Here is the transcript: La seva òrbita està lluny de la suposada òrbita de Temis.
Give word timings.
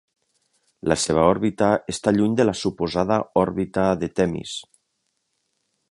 La 0.91 0.95
seva 1.01 1.25
òrbita 1.33 1.67
està 1.95 2.13
lluny 2.17 2.33
de 2.41 2.47
la 2.49 2.57
suposada 2.63 3.21
òrbita 3.45 3.85
de 4.05 4.11
Temis. 4.23 4.57